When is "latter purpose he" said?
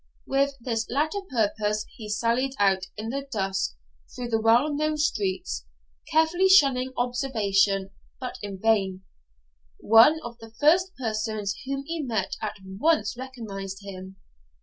0.89-2.09